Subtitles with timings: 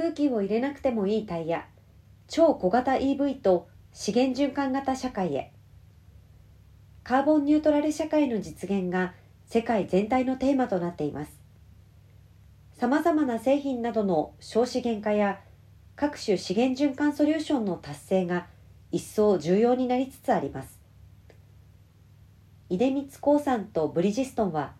[0.00, 1.66] 空気を入れなくてもいいタイヤ。
[2.26, 5.52] 超小型 EV と資源循環型社会へ。
[7.04, 9.12] カーボンニュートラル社会の実現が
[9.44, 11.38] 世界全体のテーマとなっています。
[12.72, 15.40] さまざまな製品などの省資源化や
[15.96, 18.46] 各種資源循環ソリューションの達成が
[18.90, 20.80] 一層重要になりつつあります。
[22.70, 24.72] 出光興産とブリヂストンは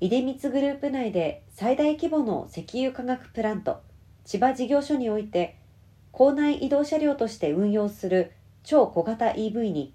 [0.00, 3.82] 出光グループ内で最大規模の石油化学プラント
[4.26, 5.56] 千葉事業所において
[6.10, 8.32] 校内移動車両として運用する
[8.64, 9.94] 超小型 EV に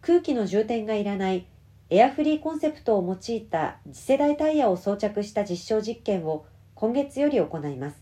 [0.00, 1.46] 空気の充填がいらない
[1.90, 8.00] エアフリーコンセプトを用いた次世代タイヤを装着した実証実験を今月より行います。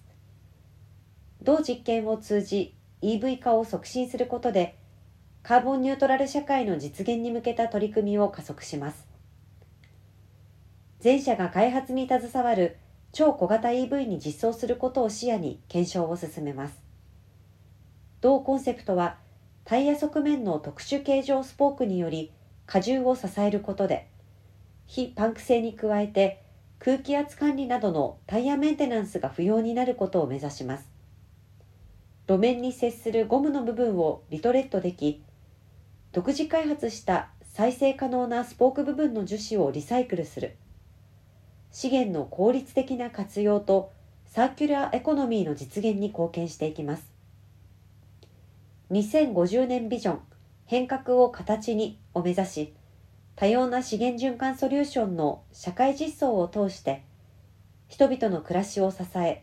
[1.40, 4.76] 同実験を通じ EV 化を促進することで
[5.42, 9.08] カーボンニュートラル社会の実現に向けた取り組みを加速します。
[11.00, 12.76] 全社が開発に携わる
[13.12, 16.82] 超小型 EV に実装することを視野に検証を進めます。
[18.20, 19.16] 同コンセプトは
[19.64, 22.32] タイヤ側面の特殊形状スポークにより
[22.72, 24.08] 荷重を支えることで
[24.86, 26.42] 非パンク性に加えて
[26.78, 30.88] 空気圧管理などのタイヤメンテナンスが不要になることを目指します。
[32.26, 35.22] 路面に接するゴムの部分をリトレットでき
[36.12, 40.56] 独自開発した再生可能なスポーク部分の樹脂をリサイクルする。
[41.70, 43.92] 資源の効率的な活用と
[44.26, 47.12] サーキュラーエコノミーの実現に貢献していきます。
[48.90, 50.20] 2050年ビジョン
[50.64, 52.74] 変革を形にを目指し
[53.36, 57.04] 多様な資源循環ソリューションの社会実装を通して
[57.86, 59.42] 人々の暮らしを支え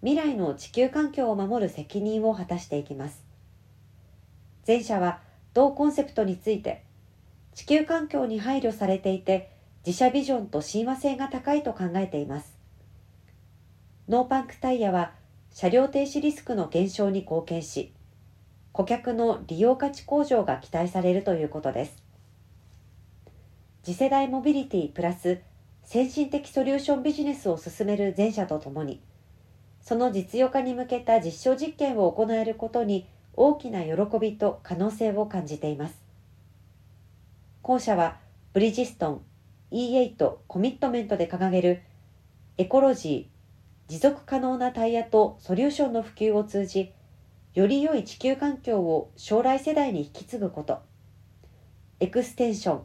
[0.00, 3.24] 未来の地球環境を守る責任を果たしていきます。
[4.66, 5.20] 前者は
[5.54, 6.84] 同コンセプトについて
[7.54, 9.53] 地球環境に配慮されていて
[9.86, 12.56] 自社ビジョンと親和性が高いと考えています。
[14.08, 15.12] ノーパンクタイヤは
[15.52, 17.92] 車両停止リスクの減少に貢献し
[18.72, 22.02] 顧客の利用価値向上が期待されるということです。
[23.82, 25.40] 次世代モビリティプラス
[25.84, 29.02] 先進的ソリューションビジネスを進める全社とともに
[29.82, 36.02] その実用化に向けた実証実験を行えることに大きな喜びと可能性を感じています。
[37.60, 38.16] 後者は
[38.54, 39.20] ブリヂストン
[39.74, 41.82] E8 コミットメントで掲げる
[42.58, 46.92] エコロジー持続可能なタイヤとソリューションの普及を通じ
[47.54, 50.78] より良い地球環境を将来世代に引き継ぐこと。
[51.98, 52.82] エクステンション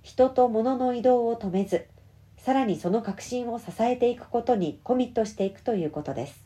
[0.00, 1.88] 人と物の移動を止めず
[2.38, 6.43] さらにその革新を支えていくことにコミットしていくということです。